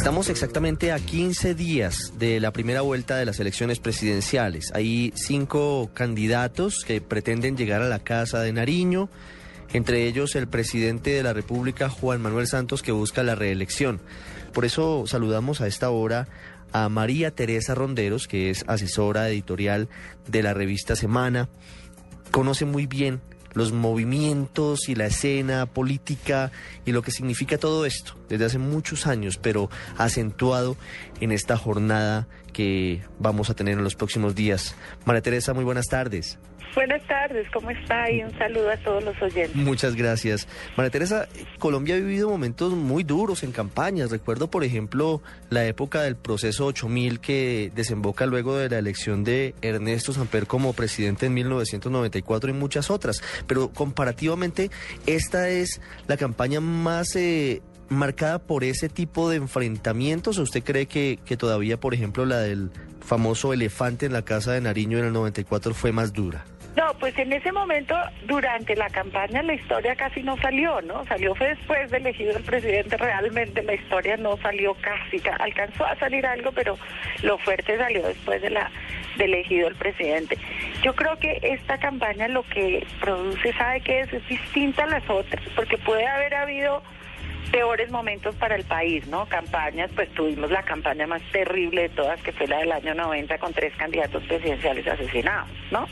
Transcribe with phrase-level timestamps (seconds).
[0.00, 4.70] Estamos exactamente a 15 días de la primera vuelta de las elecciones presidenciales.
[4.72, 9.10] Hay cinco candidatos que pretenden llegar a la Casa de Nariño
[9.74, 14.00] entre ellos el presidente de la República, Juan Manuel Santos, que busca la reelección.
[14.54, 16.28] Por eso saludamos a esta hora
[16.72, 19.90] a María Teresa Ronderos, que es asesora editorial
[20.26, 21.50] de la revista Semana.
[22.30, 23.20] Conoce muy bien
[23.54, 26.50] los movimientos y la escena política
[26.84, 30.76] y lo que significa todo esto desde hace muchos años, pero acentuado
[31.20, 34.74] en esta jornada que vamos a tener en los próximos días.
[35.04, 36.38] María Teresa, muy buenas tardes.
[36.74, 38.08] Buenas tardes, ¿cómo está?
[38.12, 39.56] Y un saludo a todos los oyentes.
[39.56, 40.46] Muchas gracias.
[40.76, 44.10] María Teresa, Colombia ha vivido momentos muy duros en campañas.
[44.10, 49.54] Recuerdo, por ejemplo, la época del proceso 8000 que desemboca luego de la elección de
[49.62, 53.20] Ernesto Samper como presidente en 1994 y muchas otras.
[53.46, 54.70] Pero comparativamente,
[55.06, 57.16] esta es la campaña más...
[57.16, 62.24] Eh, marcada por ese tipo de enfrentamientos o usted cree que, que todavía, por ejemplo,
[62.24, 66.44] la del famoso elefante en la casa de Nariño en el 94 fue más dura?
[66.76, 67.96] No, pues en ese momento,
[68.26, 71.04] durante la campaña, la historia casi no salió, ¿no?
[71.06, 75.96] Salió fue después de elegido el presidente, realmente la historia no salió casi, alcanzó a
[75.96, 76.78] salir algo, pero
[77.22, 78.70] lo fuerte salió después de la
[79.18, 80.38] de elegido el presidente.
[80.82, 84.12] Yo creo que esta campaña lo que produce, ¿sabe qué es?
[84.12, 86.82] Es distinta a las otras, porque puede haber habido
[87.52, 89.26] peores momentos para el país, ¿no?
[89.26, 93.38] Campañas, pues tuvimos la campaña más terrible de todas, que fue la del año 90
[93.38, 95.86] con tres candidatos presidenciales asesinados, ¿no?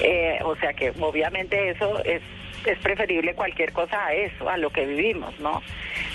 [0.00, 2.22] Eh, o sea que obviamente eso es,
[2.64, 5.62] es preferible cualquier cosa a eso, a lo que vivimos, ¿no?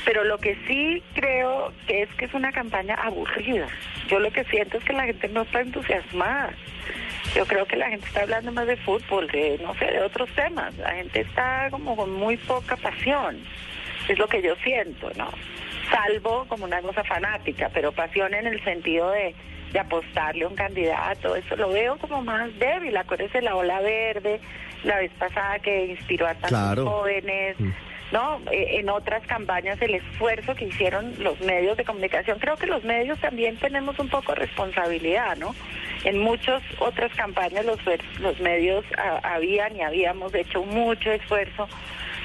[0.06, 3.68] Pero lo que sí creo que es que es una campaña aburrida.
[4.08, 6.54] Yo lo que siento es que la gente no está entusiasmada.
[7.36, 10.30] Yo creo que la gente está hablando más de fútbol, de no sé, de otros
[10.36, 10.78] temas.
[10.78, 13.40] La gente está como con muy poca pasión.
[14.08, 15.30] Es lo que yo siento, ¿no?
[15.90, 19.34] Salvo como una cosa fanática, pero pasión en el sentido de
[19.72, 22.96] de apostarle a un candidato, eso lo veo como más débil.
[22.98, 24.40] Acuérdese la ola verde,
[24.84, 27.60] la vez pasada que inspiró a tantos jóvenes.
[27.60, 27.70] Mm.
[28.12, 28.42] ¿No?
[28.52, 32.40] Eh, en otras campañas el esfuerzo que hicieron los medios de comunicación.
[32.40, 35.56] Creo que los medios también tenemos un poco de responsabilidad, ¿no?
[36.04, 37.80] En muchas otras campañas los,
[38.20, 38.84] los medios
[39.24, 41.68] habían y habíamos hecho mucho esfuerzo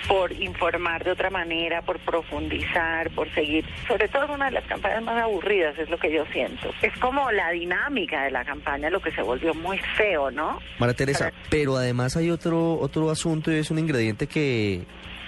[0.09, 3.65] por informar de otra manera, por profundizar, por seguir.
[3.89, 6.71] Sobre todo es una de las campañas más aburridas, es lo que yo siento.
[6.83, 10.61] Es como la dinámica de la campaña lo que se volvió muy feo, ¿no?
[10.79, 14.85] María Teresa, pero además hay otro, otro asunto y es un ingrediente que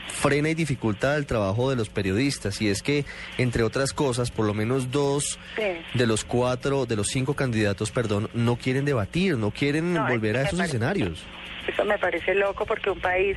[0.08, 2.60] frena y dificulta el trabajo de los periodistas.
[2.60, 3.04] Y es que
[3.36, 5.38] entre otras cosas por lo menos dos
[5.94, 10.42] de los cuatro de los cinco candidatos perdón no quieren debatir no quieren volver a
[10.42, 11.24] esos escenarios.
[11.66, 13.36] Eso me parece loco porque un país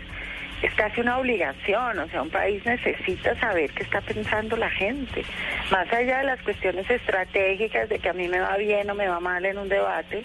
[0.61, 5.23] es casi una obligación, o sea, un país necesita saber qué está pensando la gente,
[5.71, 9.07] más allá de las cuestiones estratégicas de que a mí me va bien o me
[9.07, 10.23] va mal en un debate,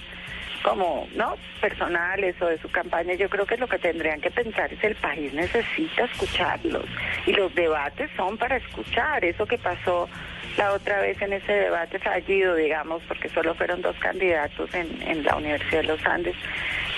[0.63, 1.37] como, ¿no?
[1.61, 4.95] Personales o de su campaña, yo creo que lo que tendrían que pensar es el
[4.97, 6.85] país necesita escucharlos
[7.27, 10.09] y los debates son para escuchar, eso que pasó
[10.57, 15.23] la otra vez en ese debate fallido, digamos, porque solo fueron dos candidatos en, en
[15.23, 16.35] la Universidad de los Andes,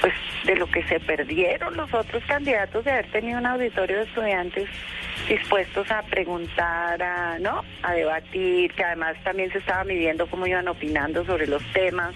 [0.00, 0.14] pues
[0.44, 4.69] de lo que se perdieron los otros candidatos de haber tenido un auditorio de estudiantes
[5.28, 7.62] dispuestos a preguntar, a, ¿no?
[7.82, 12.14] a debatir, que además también se estaba midiendo cómo iban opinando sobre los temas,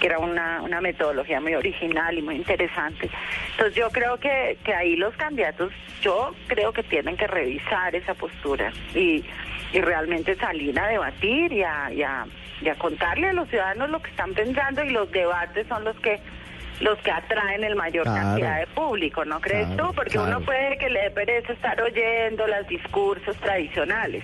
[0.00, 3.10] que era una, una metodología muy original y muy interesante.
[3.52, 8.14] Entonces yo creo que, que ahí los candidatos, yo creo que tienen que revisar esa
[8.14, 9.24] postura y,
[9.72, 12.26] y realmente salir a debatir y a, y a,
[12.60, 15.98] y a contarle a los ciudadanos lo que están pensando y los debates son los
[16.00, 16.20] que
[16.80, 19.92] los que atraen el mayor cantidad de público, ¿no crees tú?
[19.94, 24.22] Porque uno puede que le dé pereza estar oyendo los discursos tradicionales,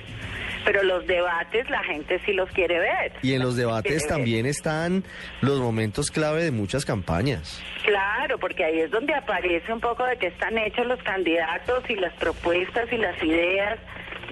[0.65, 3.13] pero los debates la gente sí los quiere ver.
[3.23, 5.05] Y en los debates también están
[5.41, 7.63] los momentos clave de muchas campañas.
[7.85, 11.97] Claro, porque ahí es donde aparece un poco de qué están hechos los candidatos y
[11.97, 13.79] las propuestas y las ideas.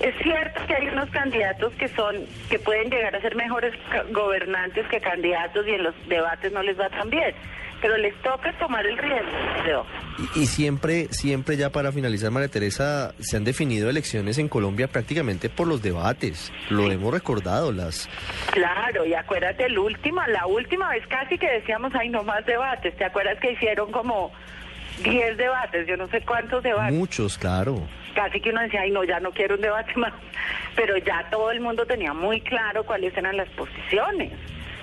[0.00, 2.17] Es cierto que hay unos candidatos que son
[2.49, 3.75] que pueden llegar a ser mejores
[4.11, 7.35] gobernantes que candidatos y en los debates no les va tan bien
[7.82, 9.84] pero les toca tomar el riesgo.
[10.37, 15.50] y siempre, siempre ya para finalizar, María Teresa, se han definido elecciones en Colombia prácticamente
[15.50, 16.52] por los debates.
[16.70, 18.08] Lo hemos recordado, las...
[18.52, 22.96] Claro, y acuérdate, el última, la última vez casi que decíamos, ay, no más debates.
[22.96, 24.31] ¿Te acuerdas que hicieron como
[25.02, 25.87] 10 debates?
[25.88, 26.94] Yo no sé cuántos debates.
[26.94, 27.82] Muchos, claro.
[28.14, 30.12] Casi que uno decía, ay, no, ya no quiero un debate más.
[30.76, 34.31] Pero ya todo el mundo tenía muy claro cuáles eran las posiciones.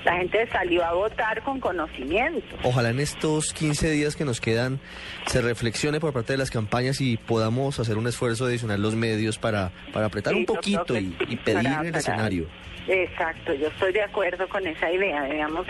[0.05, 2.55] La gente salió a votar con conocimiento.
[2.63, 4.79] Ojalá en estos 15 días que nos quedan
[5.27, 9.37] se reflexione por parte de las campañas y podamos hacer un esfuerzo adicional los medios
[9.37, 12.47] para, para apretar Sí, un poquito y, y pedir para- el para- escenario.
[12.87, 15.67] Exacto, yo estoy de acuerdo con esa idea, digamos,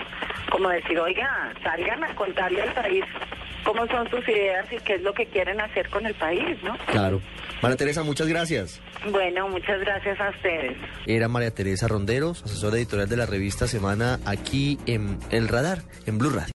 [0.52, 3.04] como decir, oiga, salgan a contarle al país
[3.70, 6.76] cómo son sus ideas y qué es lo que quieren hacer con el país, ¿no?
[6.88, 7.22] Claro.
[7.62, 8.82] María Teresa, muchas gracias.
[9.12, 10.76] Bueno, muchas gracias a ustedes.
[11.06, 16.18] Era María Teresa Ronderos, asesora editorial de la revista Semana, aquí en El Radar, en
[16.18, 16.48] Blue Radio.